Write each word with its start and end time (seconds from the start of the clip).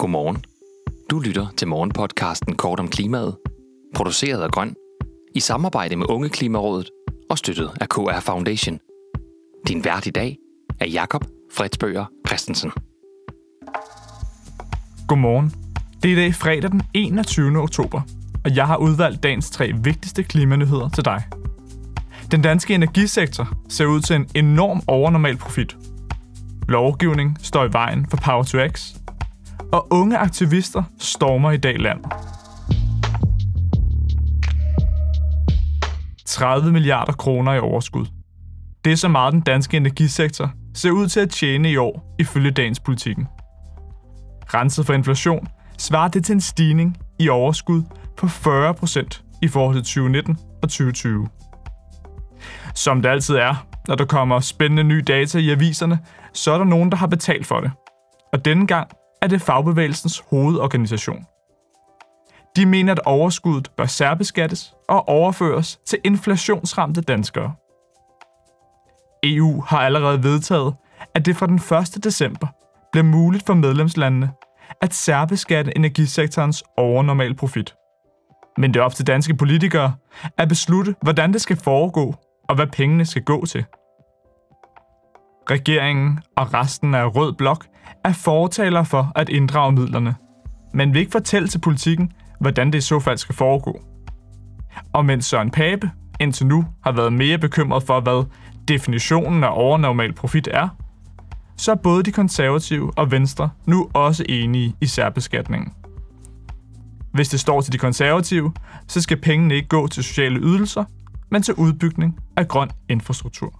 Godmorgen. 0.00 0.44
Du 1.10 1.18
lytter 1.18 1.46
til 1.56 1.68
morgenpodcasten 1.68 2.56
Kort 2.56 2.80
om 2.80 2.88
klimaet, 2.88 3.36
produceret 3.94 4.42
af 4.42 4.50
Grøn, 4.50 4.74
i 5.34 5.40
samarbejde 5.40 5.96
med 5.96 6.06
Unge 6.10 6.28
Klimarådet 6.28 6.90
og 7.30 7.38
støttet 7.38 7.70
af 7.80 7.88
KR 7.88 8.20
Foundation. 8.20 8.78
Din 9.68 9.84
vært 9.84 10.06
i 10.06 10.10
dag 10.10 10.36
er 10.80 10.86
Jakob 10.86 11.24
Fredsbøger 11.52 12.04
Christensen. 12.28 12.70
Godmorgen. 15.08 15.52
Det 16.02 16.08
er 16.08 16.12
i 16.12 16.16
dag 16.16 16.34
fredag 16.34 16.70
den 16.70 16.82
21. 16.94 17.58
oktober, 17.58 18.00
og 18.44 18.56
jeg 18.56 18.66
har 18.66 18.76
udvalgt 18.76 19.22
dagens 19.22 19.50
tre 19.50 19.72
vigtigste 19.82 20.22
klimanyheder 20.22 20.88
til 20.88 21.04
dig. 21.04 21.22
Den 22.30 22.42
danske 22.42 22.74
energisektor 22.74 23.48
ser 23.68 23.86
ud 23.86 24.00
til 24.00 24.16
en 24.16 24.28
enorm 24.34 24.82
overnormal 24.86 25.36
profit. 25.36 25.76
Lovgivning 26.68 27.38
står 27.40 27.64
i 27.64 27.72
vejen 27.72 28.06
for 28.10 28.16
Power 28.16 28.42
to 28.42 28.58
X, 28.68 28.99
og 29.72 29.86
unge 29.90 30.18
aktivister 30.18 30.82
stormer 30.98 31.50
i 31.50 31.56
dag 31.56 31.78
land. 31.78 32.04
30 36.26 36.72
milliarder 36.72 37.12
kroner 37.12 37.52
i 37.52 37.58
overskud. 37.58 38.06
Det 38.84 38.92
er 38.92 38.96
så 38.96 39.08
meget 39.08 39.32
den 39.32 39.40
danske 39.40 39.76
energisektor 39.76 40.50
ser 40.74 40.90
ud 40.90 41.08
til 41.08 41.20
at 41.20 41.30
tjene 41.30 41.70
i 41.70 41.76
år, 41.76 42.14
ifølge 42.18 42.50
dagens 42.50 42.80
politikken. 42.80 43.28
Renset 44.54 44.86
for 44.86 44.92
inflation 44.92 45.48
svarer 45.78 46.08
det 46.08 46.24
til 46.24 46.32
en 46.32 46.40
stigning 46.40 46.96
i 47.18 47.28
overskud 47.28 47.82
på 48.16 48.28
40 48.28 48.74
procent 48.74 49.24
i 49.42 49.48
forhold 49.48 49.76
til 49.76 49.84
2019 49.84 50.38
og 50.62 50.68
2020. 50.68 51.28
Som 52.74 53.02
det 53.02 53.08
altid 53.08 53.34
er, 53.34 53.66
når 53.88 53.94
der 53.94 54.04
kommer 54.04 54.40
spændende 54.40 54.84
nye 54.84 55.02
data 55.02 55.38
i 55.38 55.50
aviserne, 55.50 55.98
så 56.32 56.52
er 56.52 56.58
der 56.58 56.64
nogen, 56.64 56.90
der 56.90 56.96
har 56.96 57.06
betalt 57.06 57.46
for 57.46 57.60
det. 57.60 57.70
Og 58.32 58.44
denne 58.44 58.66
gang 58.66 58.88
er 59.22 59.26
det 59.26 59.42
fagbevægelsens 59.42 60.22
hovedorganisation. 60.30 61.26
De 62.56 62.66
mener, 62.66 62.92
at 62.92 63.00
overskuddet 63.04 63.70
bør 63.76 63.86
særbeskattes 63.86 64.74
og 64.88 65.08
overføres 65.08 65.78
til 65.86 65.98
inflationsramte 66.04 67.00
danskere. 67.00 67.52
EU 69.22 69.60
har 69.60 69.78
allerede 69.78 70.22
vedtaget, 70.22 70.74
at 71.14 71.26
det 71.26 71.36
fra 71.36 71.46
den 71.46 71.60
1. 71.96 72.04
december 72.04 72.46
bliver 72.92 73.04
muligt 73.04 73.46
for 73.46 73.54
medlemslandene 73.54 74.30
at 74.80 74.94
særbeskatte 74.94 75.76
energisektorens 75.76 76.64
overnormal 76.76 77.34
profit. 77.34 77.74
Men 78.58 78.74
det 78.74 78.80
er 78.80 78.84
op 78.84 78.94
til 78.94 79.06
danske 79.06 79.36
politikere 79.36 79.94
at 80.38 80.48
beslutte, 80.48 80.94
hvordan 81.02 81.32
det 81.32 81.40
skal 81.40 81.56
foregå 81.56 82.14
og 82.48 82.54
hvad 82.54 82.66
pengene 82.66 83.06
skal 83.06 83.22
gå 83.22 83.46
til. 83.46 83.64
Regeringen 85.50 86.20
og 86.36 86.54
resten 86.54 86.94
af 86.94 87.16
Rød 87.16 87.32
Blok 87.32 87.66
er 88.04 88.12
fortaler 88.12 88.82
for 88.82 89.12
at 89.14 89.28
inddrage 89.28 89.72
midlerne, 89.72 90.14
men 90.74 90.92
vil 90.92 91.00
ikke 91.00 91.12
fortælle 91.12 91.48
til 91.48 91.58
politikken, 91.58 92.12
hvordan 92.40 92.72
det 92.72 92.78
i 92.78 92.80
så 92.80 93.00
fald 93.00 93.18
skal 93.18 93.34
foregå. 93.34 93.80
Og 94.92 95.04
mens 95.04 95.24
Søren 95.24 95.50
Pape 95.50 95.90
indtil 96.20 96.46
nu 96.46 96.64
har 96.84 96.92
været 96.92 97.12
mere 97.12 97.38
bekymret 97.38 97.82
for, 97.82 98.00
hvad 98.00 98.24
definitionen 98.68 99.44
af 99.44 99.50
overnormal 99.52 100.12
profit 100.12 100.48
er, 100.50 100.68
så 101.56 101.72
er 101.72 101.76
både 101.76 102.02
de 102.02 102.12
konservative 102.12 102.92
og 102.98 103.10
Venstre 103.10 103.50
nu 103.66 103.90
også 103.94 104.24
enige 104.28 104.74
i 104.80 104.86
særbeskatningen. 104.86 105.72
Hvis 107.12 107.28
det 107.28 107.40
står 107.40 107.60
til 107.60 107.72
de 107.72 107.78
konservative, 107.78 108.52
så 108.88 109.00
skal 109.00 109.20
pengene 109.20 109.54
ikke 109.54 109.68
gå 109.68 109.86
til 109.86 110.04
sociale 110.04 110.40
ydelser, 110.40 110.84
men 111.30 111.42
til 111.42 111.54
udbygning 111.54 112.18
af 112.36 112.48
grøn 112.48 112.70
infrastruktur. 112.88 113.54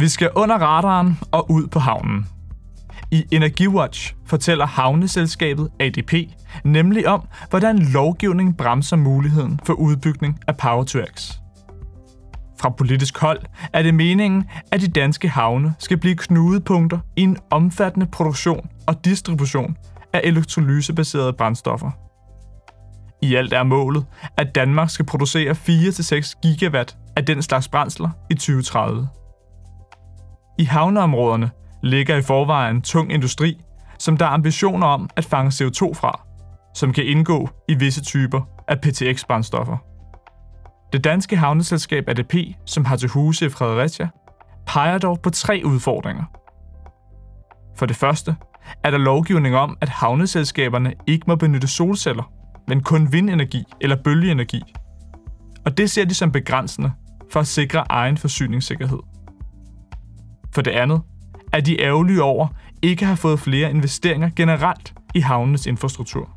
Vi 0.00 0.08
skal 0.08 0.30
under 0.34 0.58
radaren 0.58 1.18
og 1.32 1.50
ud 1.50 1.66
på 1.66 1.78
havnen. 1.78 2.26
I 3.10 3.24
Energiwatch 3.30 4.14
fortæller 4.26 4.66
havneselskabet 4.66 5.70
ADP 5.80 6.14
nemlig 6.64 7.08
om, 7.08 7.28
hvordan 7.50 7.78
lovgivning 7.78 8.56
bremser 8.56 8.96
muligheden 8.96 9.60
for 9.64 9.72
udbygning 9.72 10.38
af 10.48 10.56
Power 10.56 10.84
to 10.84 10.98
X. 11.16 11.32
Fra 12.60 12.70
politisk 12.70 13.18
hold 13.18 13.40
er 13.72 13.82
det 13.82 13.94
meningen, 13.94 14.44
at 14.72 14.80
de 14.80 14.88
danske 14.88 15.28
havne 15.28 15.74
skal 15.78 15.96
blive 15.96 16.16
knudepunkter 16.16 16.98
i 17.16 17.22
en 17.22 17.36
omfattende 17.50 18.06
produktion 18.06 18.68
og 18.86 19.04
distribution 19.04 19.76
af 20.12 20.20
elektrolysebaserede 20.24 21.32
brændstoffer. 21.32 21.90
I 23.22 23.34
alt 23.34 23.52
er 23.52 23.62
målet, 23.62 24.04
at 24.36 24.54
Danmark 24.54 24.90
skal 24.90 25.06
producere 25.06 25.50
4-6 25.52 26.40
gigawatt 26.42 26.96
af 27.16 27.26
den 27.26 27.42
slags 27.42 27.68
brændsler 27.68 28.10
i 28.30 28.34
2030. 28.34 29.08
I 30.60 30.64
havneområderne 30.64 31.50
ligger 31.82 32.16
i 32.16 32.22
forvejen 32.22 32.82
tung 32.82 33.12
industri, 33.12 33.60
som 33.98 34.16
der 34.16 34.26
er 34.26 34.30
ambitioner 34.30 34.86
om 34.86 35.10
at 35.16 35.24
fange 35.24 35.48
CO2 35.48 35.94
fra, 35.94 36.20
som 36.74 36.92
kan 36.92 37.06
indgå 37.06 37.48
i 37.68 37.74
visse 37.74 38.02
typer 38.02 38.40
af 38.68 38.76
PTX-brændstoffer. 38.80 39.76
Det 40.92 41.04
danske 41.04 41.36
havneselskab 41.36 42.08
ADP, 42.08 42.34
som 42.66 42.84
har 42.84 42.96
til 42.96 43.08
huse 43.08 43.46
i 43.46 43.48
Fredericia, 43.48 44.08
peger 44.66 44.98
dog 44.98 45.20
på 45.20 45.30
tre 45.30 45.62
udfordringer. 45.64 46.24
For 47.76 47.86
det 47.86 47.96
første 47.96 48.36
er 48.84 48.90
der 48.90 48.98
lovgivning 48.98 49.56
om, 49.56 49.78
at 49.80 49.88
havneselskaberne 49.88 50.94
ikke 51.06 51.24
må 51.26 51.36
benytte 51.36 51.68
solceller, 51.68 52.32
men 52.68 52.82
kun 52.82 53.12
vindenergi 53.12 53.64
eller 53.80 53.96
bølgeenergi. 54.04 54.62
Og 55.64 55.78
det 55.78 55.90
ser 55.90 56.04
de 56.04 56.14
som 56.14 56.32
begrænsende 56.32 56.92
for 57.32 57.40
at 57.40 57.46
sikre 57.46 57.84
egen 57.88 58.16
forsyningssikkerhed. 58.16 59.09
For 60.54 60.62
det 60.62 60.70
andet 60.70 61.00
er 61.52 61.60
de 61.60 61.80
ærgerlige 61.80 62.22
over 62.22 62.48
ikke 62.82 63.02
at 63.02 63.06
have 63.06 63.16
fået 63.16 63.40
flere 63.40 63.70
investeringer 63.70 64.30
generelt 64.36 64.94
i 65.14 65.20
havnenes 65.20 65.66
infrastruktur. 65.66 66.28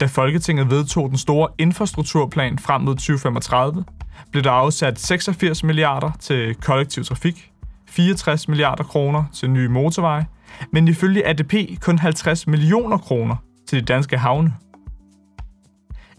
Da 0.00 0.06
Folketinget 0.06 0.70
vedtog 0.70 1.08
den 1.08 1.18
store 1.18 1.48
infrastrukturplan 1.58 2.58
frem 2.58 2.80
mod 2.82 2.94
2035, 2.94 3.84
blev 4.30 4.44
der 4.44 4.50
afsat 4.50 5.00
86 5.00 5.64
milliarder 5.64 6.10
til 6.20 6.54
kollektiv 6.54 7.04
trafik, 7.04 7.50
64 7.88 8.48
milliarder 8.48 8.84
kroner 8.84 9.24
til 9.34 9.50
nye 9.50 9.68
motorveje, 9.68 10.26
men 10.72 10.88
ifølge 10.88 11.26
ADP 11.26 11.54
kun 11.80 11.98
50 11.98 12.46
millioner 12.46 12.98
kroner 12.98 13.36
til 13.68 13.80
de 13.80 13.84
danske 13.84 14.18
havne. 14.18 14.54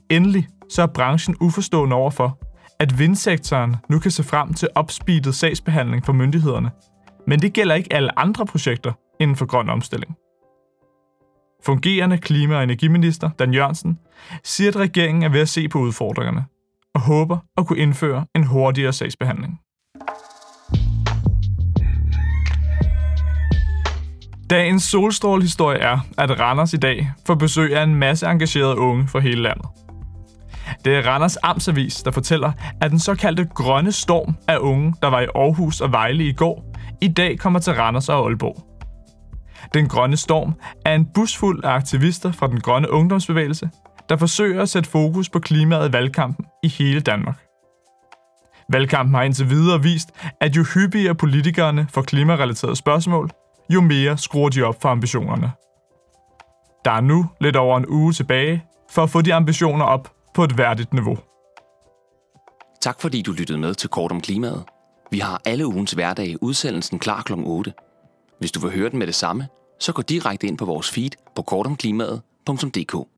Endelig 0.10 0.48
så 0.70 0.82
er 0.82 0.88
branchen 0.88 1.36
uforstående 1.40 1.96
overfor, 1.96 2.40
at 2.80 3.00
vindsektoren 3.00 3.76
nu 3.90 4.00
kan 4.00 4.12
se 4.12 4.24
frem 4.24 4.54
til 4.54 4.70
opspeedet 4.76 5.36
sagsbehandling 5.36 6.06
for 6.06 6.14
myndighederne, 6.14 6.72
men 7.28 7.40
det 7.40 7.54
gælder 7.54 7.76
ikke 7.76 7.94
alle 7.94 8.20
andre 8.20 8.46
projekter 8.46 8.92
inden 9.20 9.36
for 9.36 9.46
grøn 9.46 9.70
omstilling. 9.70 10.16
Fungerende 11.66 12.18
klima- 12.18 12.56
og 12.56 12.64
energiminister 12.64 13.30
Dan 13.40 13.54
Jørgensen 13.54 14.00
siger, 14.44 14.70
at 14.70 14.76
regeringen 14.76 15.24
er 15.24 15.30
ved 15.30 15.42
at 15.42 15.50
se 15.50 15.68
på 15.68 15.80
udfordringerne 15.80 16.46
og 16.96 17.02
håber 17.02 17.38
at 17.58 17.68
kunne 17.68 17.80
indføre 17.80 18.26
en 18.36 18.44
hurtigere 18.44 18.94
sagsbehandling. 18.94 19.60
Dagens 24.50 24.84
solstrålehistorie 24.84 25.80
er, 25.80 26.00
at 26.18 26.40
Randers 26.40 26.74
i 26.74 26.78
dag 26.78 27.12
får 27.28 27.36
besøg 27.36 27.76
af 27.76 27.84
en 27.84 27.96
masse 27.96 28.28
engagerede 28.28 28.78
unge 28.78 29.08
fra 29.08 29.20
hele 29.20 29.42
landet. 29.42 29.66
Det 30.86 30.96
er 30.96 31.08
Randers 31.08 31.38
Amtsavis, 31.44 32.04
der 32.04 32.12
fortæller, 32.12 32.52
at 32.82 32.92
den 32.92 33.00
såkaldte 33.00 33.46
grønne 33.46 33.92
storm 33.92 34.36
af 34.48 34.58
unge, 34.58 34.96
der 35.02 35.08
var 35.08 35.22
i 35.22 35.28
Aarhus 35.36 35.82
og 35.82 35.92
Vejle 35.92 36.28
i 36.28 36.34
går, 36.34 36.66
i 37.02 37.08
dag 37.08 37.40
kommer 37.40 37.60
til 37.60 37.74
Randers 37.74 38.10
og 38.10 38.26
Aalborg. 38.26 38.74
Den 39.74 39.88
grønne 39.88 40.18
storm 40.18 40.54
er 40.86 40.96
en 40.96 41.06
busfuld 41.14 41.64
af 41.64 41.70
aktivister 41.70 42.32
fra 42.32 42.48
den 42.48 42.60
grønne 42.60 42.92
ungdomsbevægelse, 42.92 43.70
der 44.10 44.18
forsøger 44.18 44.62
at 44.62 44.70
sætte 44.70 44.90
fokus 44.90 45.30
på 45.30 45.40
klimaet 45.40 45.90
i 45.90 45.94
valgkampen 45.94 46.46
i 46.64 46.68
hele 46.68 47.00
Danmark. 47.00 47.44
Valgkampen 48.70 49.16
har 49.16 49.24
indtil 49.24 49.50
videre 49.50 49.84
vist, 49.84 50.10
at 50.42 50.58
jo 50.58 50.64
hyppigere 50.74 51.16
politikerne 51.16 51.88
får 51.90 52.02
klimarelaterede 52.02 52.76
spørgsmål, 52.76 53.30
jo 53.70 53.82
mere 53.82 54.18
skruer 54.18 54.50
de 54.50 54.64
op 54.64 54.82
for 54.82 54.90
ambitionerne. 54.90 55.52
Der 56.86 56.92
er 56.92 57.02
nu 57.02 57.26
lidt 57.42 57.56
over 57.56 57.78
en 57.78 57.86
uge 57.88 58.14
tilbage 58.14 58.64
for 58.92 59.04
at 59.04 59.10
få 59.10 59.22
de 59.22 59.34
ambitioner 59.34 59.86
op 59.86 60.12
på 60.34 60.44
et 60.44 60.58
værdigt 60.58 60.94
niveau. 60.94 61.18
Tak 62.82 63.02
fordi 63.02 63.22
du 63.22 63.32
lyttede 63.32 63.60
med 63.60 63.74
til 63.74 63.90
Kort 63.90 64.12
om 64.12 64.22
klimaet. 64.22 64.64
Vi 65.12 65.20
har 65.20 65.42
alle 65.46 65.68
ugens 65.68 65.92
hverdag 65.92 66.44
udsendelsen 66.44 67.00
klar 67.00 67.22
kl. 67.22 67.34
8. 67.36 67.74
Hvis 68.40 68.52
du 68.52 68.60
vil 68.60 68.72
høre 68.72 68.90
den 68.90 69.00
med 69.00 69.08
det 69.08 69.16
samme, 69.16 69.48
så 69.80 69.94
gå 69.94 70.02
direkte 70.02 70.48
ind 70.48 70.58
på 70.58 70.66
vores 70.66 70.92
feed 70.92 71.12
på 71.36 71.42
kortomklimaet.dk. 71.42 73.13